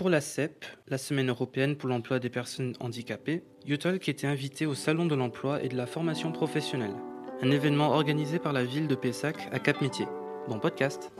[0.00, 4.74] pour la CEP, la Semaine européenne pour l'emploi des personnes handicapées, Yotalk était invité au
[4.74, 6.94] Salon de l'emploi et de la formation professionnelle,
[7.42, 10.06] un événement organisé par la ville de Pessac à Cap-Métier.
[10.48, 11.12] Bon podcast.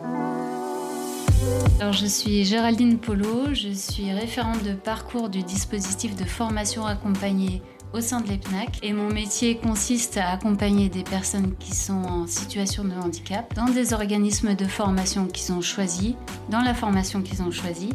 [1.79, 7.61] Alors, je suis Géraldine Polo, je suis référente de parcours du dispositif de formation accompagnée
[7.93, 12.27] au sein de l'EPNAC et mon métier consiste à accompagner des personnes qui sont en
[12.27, 16.15] situation de handicap dans des organismes de formation qu'ils ont choisis,
[16.49, 17.91] dans la formation qu'ils ont choisie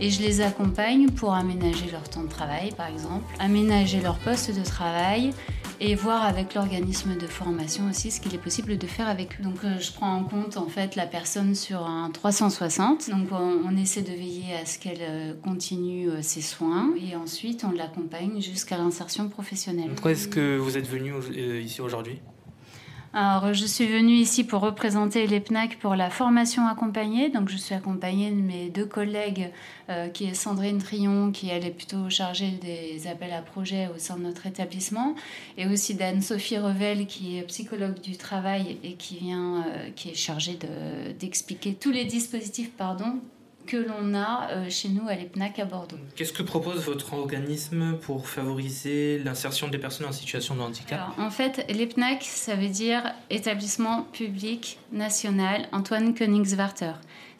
[0.00, 4.56] et je les accompagne pour aménager leur temps de travail par exemple, aménager leur poste
[4.56, 5.32] de travail,
[5.80, 9.42] et voir avec l'organisme de formation aussi ce qu'il est possible de faire avec eux.
[9.42, 13.10] Donc euh, je prends en compte en fait la personne sur un 360.
[13.10, 17.64] Donc on, essaie de veiller à ce qu'elle euh, continue euh, ses soins et ensuite
[17.64, 19.90] on l'accompagne jusqu'à l'insertion professionnelle.
[19.90, 21.12] Pourquoi est-ce que vous êtes venu
[21.60, 22.20] ici aujourd'hui?
[23.16, 27.28] Alors, je suis venue ici pour représenter l'EPNAC pour la formation accompagnée.
[27.28, 29.52] Donc, je suis accompagnée de mes deux collègues,
[29.88, 34.16] euh, qui est Sandrine Trion, qui est plutôt chargée des appels à projets au sein
[34.16, 35.14] de notre établissement,
[35.56, 40.14] et aussi d'Anne-Sophie Revel, qui est psychologue du travail et qui vient, euh, qui est
[40.14, 40.58] chargée
[41.16, 43.20] d'expliquer tous les dispositifs, pardon,
[43.66, 45.96] que l'on a euh, chez nous à l'EPNAC à Bordeaux.
[46.16, 51.00] Qu'est-ce que propose votre organisme pour favoriser l'insertion des personnes en situation de handicap?
[51.18, 56.92] En fait, l'EPNAC, ça veut dire Établissement public national Antoine Königswarter.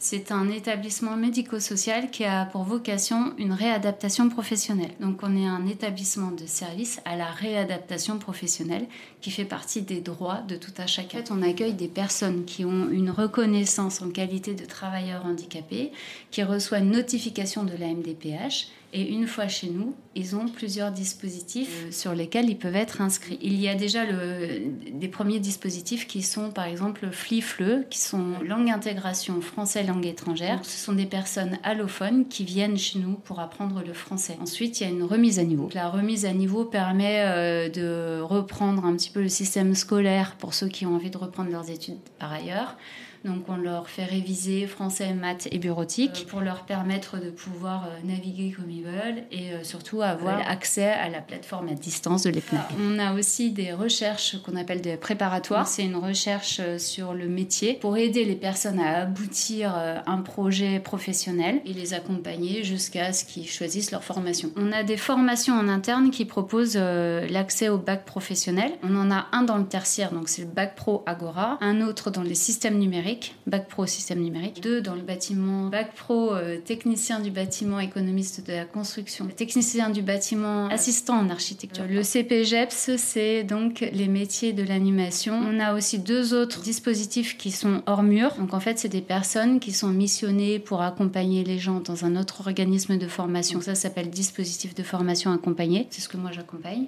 [0.06, 4.90] C'est un établissement médico-social qui a pour vocation une réadaptation professionnelle.
[5.00, 8.86] Donc on est un établissement de service à la réadaptation professionnelle
[9.22, 11.24] qui fait partie des droits de tout à chacun.
[11.30, 15.90] on accueille des personnes qui ont une reconnaissance en qualité de travailleurs handicapés,
[16.30, 20.92] qui reçoivent une notification de la MDPH et une fois chez nous, ils ont plusieurs
[20.92, 23.40] dispositifs euh, sur lesquels ils peuvent être inscrits.
[23.42, 28.38] Il y a déjà le, des premiers dispositifs qui sont par exemple FLIFLE, qui sont
[28.46, 30.64] langue intégration français langue étrangère.
[30.64, 34.38] ce sont des personnes allophones qui viennent chez nous pour apprendre le français.
[34.40, 35.68] Ensuite, il y a une remise à niveau.
[35.74, 40.54] La remise à niveau permet euh, de reprendre un petit peu le système scolaire pour
[40.54, 42.76] ceux qui ont envie de reprendre leurs études par ailleurs.
[43.24, 47.86] Donc on leur fait réviser français, maths et bureautique euh, pour leur permettre de pouvoir
[47.86, 52.24] euh, naviguer comme ils veulent et euh, surtout avoir accès à la plateforme à distance
[52.24, 52.66] de l'EPNAC.
[52.78, 55.66] On a aussi des recherches qu'on appelle des préparatoires.
[55.66, 59.74] C'est une recherche sur le métier pour aider les personnes à aboutir
[60.06, 64.50] un projet professionnel et les accompagner jusqu'à ce qu'ils choisissent leur formation.
[64.56, 68.72] On a des formations en interne qui proposent l'accès au bac professionnel.
[68.82, 72.10] On en a un dans le tertiaire, donc c'est le bac pro Agora, un autre
[72.10, 73.13] dans les systèmes numériques
[73.46, 74.62] bac pro système numérique.
[74.62, 79.90] Deux dans le bâtiment, bac pro euh, technicien du bâtiment, économiste de la construction, technicien
[79.90, 81.84] du bâtiment, assistant en architecture.
[81.88, 85.34] Le CPGEPS, c'est donc les métiers de l'animation.
[85.34, 88.34] On a aussi deux autres dispositifs qui sont hors mur.
[88.38, 92.16] Donc en fait, c'est des personnes qui sont missionnées pour accompagner les gens dans un
[92.16, 93.60] autre organisme de formation.
[93.60, 95.86] Ça s'appelle dispositif de formation accompagné.
[95.90, 96.86] C'est ce que moi j'accompagne.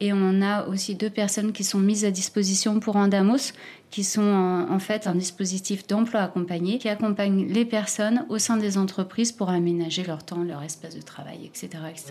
[0.00, 3.52] Et on a aussi deux personnes qui sont mises à disposition pour Andamos,
[3.94, 8.76] qui sont en, fait un dispositif d'emploi accompagné qui accompagne les personnes au sein des
[8.76, 11.68] entreprises pour aménager leur temps, leur espace de travail, etc.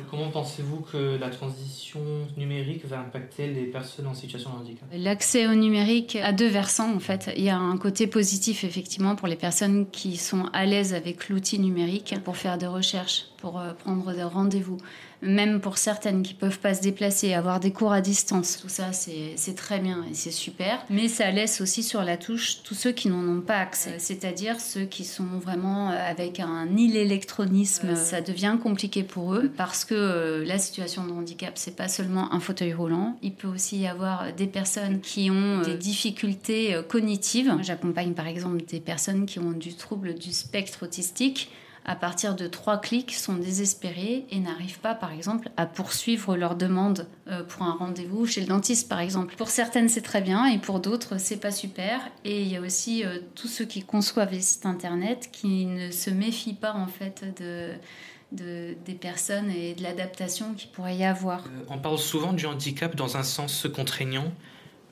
[0.10, 2.00] Comment pensez-vous que la transition
[2.38, 4.88] numérique va impacter les personnes en situation de handicap?
[4.94, 7.30] L'accès au numérique a deux versants en fait.
[7.36, 11.28] Il y a un côté positif effectivement pour les personnes qui sont à l'aise avec
[11.28, 14.78] l'outil numérique pour faire des recherches, pour euh, prendre des rendez-vous
[15.24, 18.92] même pour certaines qui peuvent pas se déplacer, avoir des cours à distance, tout ça
[18.94, 20.84] c'est très bien et c'est super.
[20.90, 24.60] Mais ça laisse aussi sur la touche tous ceux qui n'en ont pas accès, c'est-à-dire
[24.60, 27.96] ceux qui sont vraiment euh, avec un électronisme.
[27.96, 32.34] Ça devient compliqué pour eux parce que euh, la situation de handicap, c'est pas seulement
[32.34, 33.18] un fauteuil roulant.
[33.24, 37.56] Il peut aussi y avoir des personnes qui ont des difficultés euh, cognitives.
[37.62, 41.50] J'accompagne par exemple des personnes qui ont du trouble du spectre autistique
[41.86, 46.56] à partir de trois clics, sont désespérés et n'arrivent pas, par exemple, à poursuivre leur
[46.56, 49.36] demande euh, pour un rendez-vous chez le dentiste, par exemple.
[49.36, 52.00] Pour certaines, c'est très bien et pour d'autres, c'est pas super.
[52.24, 55.92] Et il y a aussi euh, tous ceux qui conçoivent les sites internet qui ne
[55.92, 57.74] se méfient pas, en fait, de.
[58.32, 61.40] des personnes et de l'adaptation qu'il pourrait y avoir.
[61.40, 64.32] Euh, on parle souvent du handicap dans un sens contraignant.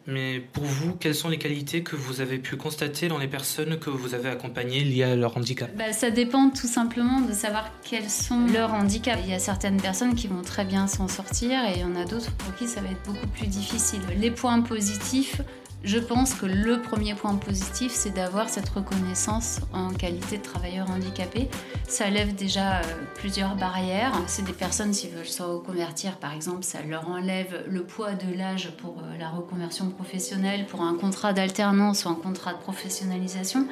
[0.08, 3.78] Mais pour vous, quelles sont les qualités que vous avez pu constater dans les personnes
[3.78, 7.72] que vous avez accompagnées liées à leur handicap bah, Ça dépend tout simplement de savoir
[7.84, 9.22] quels sont leurs handicaps.
[9.24, 11.96] Il y a certaines personnes qui vont très bien s'en sortir et il y en
[11.96, 14.02] a d'autres pour qui ça va être beaucoup plus difficile.
[14.18, 15.42] Les points positifs,
[15.84, 20.90] je pense que le premier point positif, c'est d'avoir cette reconnaissance en qualité de travailleur
[20.92, 21.50] handicapé.
[21.88, 22.84] Ça lève déjà euh,
[23.16, 24.14] plusieurs barrières.
[24.28, 28.38] C'est des personnes, s'ils veulent se reconvertir, par exemple, ça leur enlève le poids de
[28.38, 33.68] l'âge pour euh, la reconversion professionnelle, pour un contrat d'alternance ou un contrat de professionnalisation.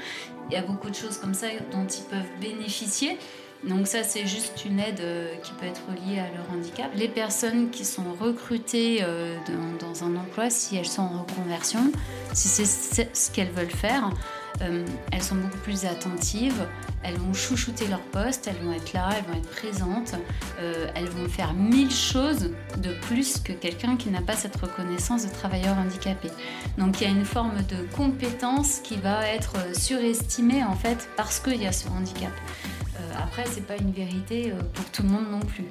[0.49, 3.19] Il y a beaucoup de choses comme ça dont ils peuvent bénéficier.
[3.63, 6.89] Donc ça, c'est juste une aide euh, qui peut être liée à leur handicap.
[6.95, 9.35] Les personnes qui sont recrutées euh,
[9.81, 11.91] dans, un emploi, si elles sont en reconversion,
[12.33, 14.11] si c'est ce qu'elles veulent faire,
[14.61, 16.67] euh, elles sont beaucoup plus attentives,
[17.03, 20.15] elles vont chouchouter leur poste, elles vont être là, elles vont être présentes,
[20.95, 25.31] elles vont faire mille choses de plus que quelqu'un qui n'a pas cette reconnaissance de
[25.31, 26.29] travailleur handicapé.
[26.77, 31.39] Donc il y a une forme de compétence qui va être surestimée en fait parce
[31.39, 32.31] qu'il y a ce handicap.
[33.17, 35.65] Après, c'est pas une vérité euh, pour tout le monde non plus.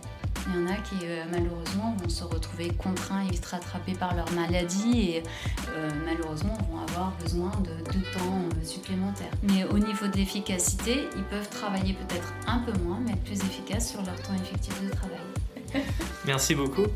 [0.46, 4.14] Il y en a qui, euh, malheureusement, vont se retrouver contraints et vite rattrapés par
[4.14, 5.22] leur maladie et
[5.70, 7.70] euh, malheureusement vont avoir besoin de,
[8.12, 9.30] temps supplémentaire.
[9.42, 13.40] Mais au niveau de l'efficacité, ils peuvent travailler peut-être un peu moins, mais être plus
[13.40, 15.82] efficaces sur leur temps effectif de travail.
[16.26, 16.86] Merci beaucoup.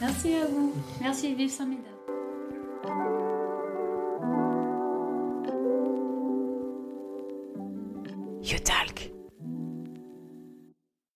[0.00, 0.74] Merci à vous.
[1.00, 1.95] Merci, vive Saint-Médard.